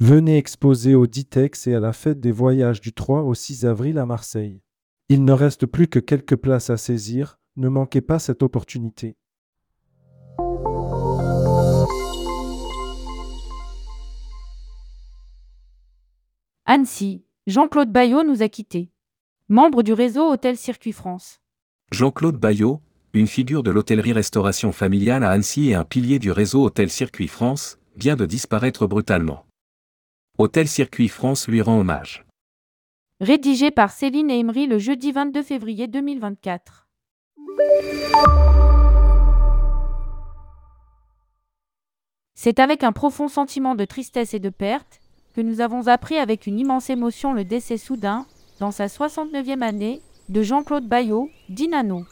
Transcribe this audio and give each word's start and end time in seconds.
Venez 0.00 0.38
exposer 0.38 0.94
au 0.94 1.08
Ditex 1.08 1.66
et 1.66 1.74
à 1.74 1.80
la 1.80 1.92
fête 1.92 2.20
des 2.20 2.30
voyages 2.30 2.80
du 2.80 2.92
3 2.92 3.22
au 3.22 3.34
6 3.34 3.66
avril 3.66 3.98
à 3.98 4.06
Marseille. 4.06 4.62
Il 5.08 5.24
ne 5.24 5.32
reste 5.32 5.66
plus 5.66 5.88
que 5.88 5.98
quelques 5.98 6.36
places 6.36 6.70
à 6.70 6.76
saisir, 6.76 7.40
ne 7.56 7.68
manquez 7.68 8.00
pas 8.00 8.20
cette 8.20 8.44
opportunité. 8.44 9.16
Annecy, 16.64 17.24
Jean-Claude 17.48 17.90
Bayot 17.90 18.22
nous 18.22 18.40
a 18.44 18.48
quittés. 18.48 18.92
Membre 19.48 19.82
du 19.82 19.92
réseau 19.92 20.30
Hôtel 20.30 20.56
Circuit 20.56 20.92
France. 20.92 21.40
Jean-Claude 21.90 22.36
Bayot, 22.36 22.80
une 23.14 23.26
figure 23.26 23.64
de 23.64 23.72
l'hôtellerie-restauration 23.72 24.70
familiale 24.70 25.24
à 25.24 25.30
Annecy 25.30 25.70
et 25.70 25.74
un 25.74 25.84
pilier 25.84 26.20
du 26.20 26.30
réseau 26.30 26.62
Hôtel 26.62 26.88
Circuit 26.88 27.26
France, 27.26 27.80
vient 27.96 28.14
de 28.14 28.26
disparaître 28.26 28.86
brutalement. 28.86 29.47
Hôtel 30.40 30.68
Circuit 30.68 31.08
France 31.08 31.48
lui 31.48 31.60
rend 31.60 31.80
hommage. 31.80 32.24
Rédigé 33.20 33.72
par 33.72 33.90
Céline 33.90 34.30
Emery 34.30 34.68
le 34.68 34.78
jeudi 34.78 35.10
22 35.10 35.42
février 35.42 35.88
2024. 35.88 36.86
C'est 42.36 42.60
avec 42.60 42.84
un 42.84 42.92
profond 42.92 43.26
sentiment 43.26 43.74
de 43.74 43.84
tristesse 43.84 44.32
et 44.32 44.38
de 44.38 44.48
perte 44.48 45.00
que 45.34 45.40
nous 45.40 45.60
avons 45.60 45.88
appris 45.88 46.18
avec 46.18 46.46
une 46.46 46.60
immense 46.60 46.88
émotion 46.88 47.32
le 47.32 47.44
décès 47.44 47.76
soudain, 47.76 48.24
dans 48.60 48.70
sa 48.70 48.86
69e 48.86 49.62
année, 49.62 50.00
de 50.28 50.42
Jean-Claude 50.42 50.86
Bayot, 50.86 51.30
dit 51.48 51.66
Nano. 51.66 52.04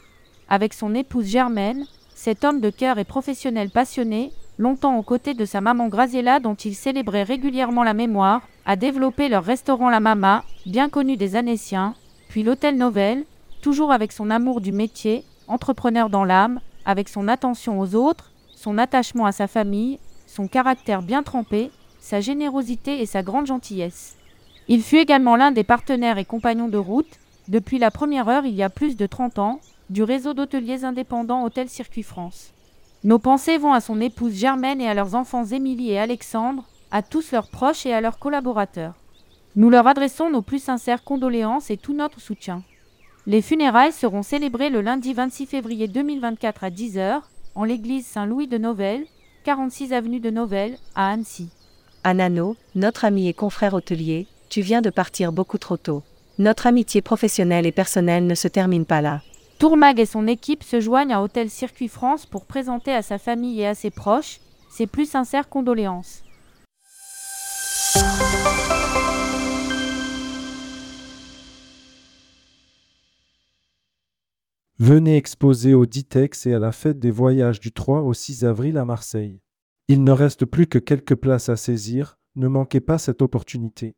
Avec 0.49 0.73
son 0.73 0.93
épouse 0.95 1.27
Germaine, 1.27 1.85
cet 2.13 2.43
homme 2.43 2.59
de 2.59 2.71
cœur 2.71 2.99
et 2.99 3.05
professionnel 3.05 3.69
passionné, 3.69 4.33
longtemps 4.57 4.97
aux 4.97 5.03
côtés 5.03 5.33
de 5.33 5.45
sa 5.45 5.61
maman 5.61 5.87
Graziella 5.87 6.39
dont 6.39 6.55
il 6.55 6.75
célébrait 6.75 7.23
régulièrement 7.23 7.83
la 7.83 7.93
mémoire, 7.93 8.41
a 8.65 8.75
développé 8.75 9.29
leur 9.29 9.43
restaurant 9.43 9.89
La 9.89 9.99
Mama, 9.99 10.43
bien 10.65 10.89
connu 10.89 11.17
des 11.17 11.35
Annéciens, 11.35 11.95
puis 12.29 12.43
l'hôtel 12.43 12.77
Novel, 12.77 13.25
toujours 13.61 13.91
avec 13.91 14.11
son 14.11 14.29
amour 14.29 14.61
du 14.61 14.71
métier, 14.71 15.23
entrepreneur 15.47 16.09
dans 16.09 16.25
l'âme, 16.25 16.59
avec 16.85 17.09
son 17.09 17.27
attention 17.27 17.79
aux 17.79 17.95
autres, 17.95 18.31
son 18.55 18.77
attachement 18.77 19.25
à 19.25 19.31
sa 19.31 19.47
famille, 19.47 19.99
son 20.25 20.47
caractère 20.47 21.01
bien 21.01 21.23
trempé, 21.23 21.71
sa 21.99 22.21
générosité 22.21 23.01
et 23.01 23.05
sa 23.05 23.23
grande 23.23 23.47
gentillesse. 23.47 24.15
Il 24.67 24.81
fut 24.81 24.97
également 24.97 25.35
l'un 25.35 25.51
des 25.51 25.63
partenaires 25.63 26.17
et 26.17 26.25
compagnons 26.25 26.67
de 26.67 26.77
route, 26.77 27.19
depuis 27.47 27.79
la 27.79 27.91
première 27.91 28.27
heure 28.27 28.45
il 28.45 28.55
y 28.55 28.63
a 28.63 28.69
plus 28.69 28.97
de 28.97 29.05
30 29.05 29.39
ans, 29.39 29.59
du 29.89 30.03
réseau 30.03 30.33
d'hôteliers 30.33 30.83
indépendants 30.83 31.45
Hôtel 31.45 31.69
Circuit 31.69 32.03
France. 32.03 32.51
Nos 33.03 33.19
pensées 33.19 33.57
vont 33.57 33.73
à 33.73 33.81
son 33.81 34.01
épouse 34.01 34.33
Germaine 34.33 34.81
et 34.81 34.89
à 34.89 34.93
leurs 34.93 35.13
enfants 35.13 35.45
Émilie 35.45 35.91
et 35.91 35.99
Alexandre, 35.99 36.63
à 36.91 37.01
tous 37.01 37.31
leurs 37.31 37.49
proches 37.49 37.85
et 37.85 37.93
à 37.93 38.01
leurs 38.01 38.17
collaborateurs. 38.17 38.95
Nous 39.55 39.69
leur 39.69 39.87
adressons 39.87 40.29
nos 40.29 40.41
plus 40.41 40.61
sincères 40.61 41.03
condoléances 41.03 41.69
et 41.69 41.77
tout 41.77 41.93
notre 41.93 42.19
soutien. 42.19 42.63
Les 43.27 43.41
funérailles 43.41 43.91
seront 43.91 44.23
célébrées 44.23 44.69
le 44.69 44.81
lundi 44.81 45.13
26 45.13 45.45
février 45.45 45.87
2024 45.87 46.63
à 46.63 46.69
10h 46.69 47.21
en 47.55 47.63
l'église 47.63 48.05
Saint-Louis 48.05 48.47
de 48.47 48.57
Novelle, 48.57 49.05
46 49.43 49.93
avenue 49.93 50.19
de 50.19 50.29
Novelle, 50.29 50.77
à 50.95 51.11
Annecy. 51.11 51.49
Anano, 52.03 52.55
notre 52.75 53.05
ami 53.05 53.27
et 53.27 53.33
confrère 53.33 53.73
hôtelier, 53.73 54.27
tu 54.49 54.61
viens 54.61 54.81
de 54.81 54.89
partir 54.89 55.31
beaucoup 55.31 55.57
trop 55.57 55.77
tôt. 55.77 56.03
Notre 56.39 56.67
amitié 56.67 57.01
professionnelle 57.01 57.65
et 57.65 57.71
personnelle 57.71 58.27
ne 58.27 58.35
se 58.35 58.47
termine 58.47 58.85
pas 58.85 59.01
là. 59.01 59.21
Tourmag 59.59 59.99
et 59.99 60.05
son 60.05 60.27
équipe 60.27 60.61
se 60.61 60.79
joignent 60.79 61.13
à 61.13 61.21
Hôtel 61.23 61.49
Circuit 61.49 61.87
France 61.87 62.27
pour 62.27 62.45
présenter 62.45 62.93
à 62.93 63.01
sa 63.01 63.17
famille 63.17 63.61
et 63.61 63.65
à 63.65 63.73
ses 63.73 63.89
proches 63.89 64.39
ses 64.69 64.85
plus 64.85 65.09
sincères 65.09 65.49
condoléances. 65.49 66.23
Venez 74.77 75.17
exposer 75.17 75.73
au 75.73 75.87
Ditex 75.87 76.45
et 76.45 76.53
à 76.53 76.59
la 76.59 76.71
fête 76.71 76.99
des 76.99 77.09
voyages 77.09 77.59
du 77.59 77.71
3 77.71 78.01
au 78.01 78.13
6 78.13 78.45
avril 78.45 78.77
à 78.77 78.85
Marseille. 78.85 79.41
Il 79.87 80.03
ne 80.03 80.11
reste 80.11 80.45
plus 80.45 80.67
que 80.67 80.77
quelques 80.77 81.15
places 81.15 81.49
à 81.49 81.55
saisir, 81.55 82.19
ne 82.35 82.47
manquez 82.47 82.79
pas 82.79 82.99
cette 82.99 83.23
opportunité. 83.23 83.95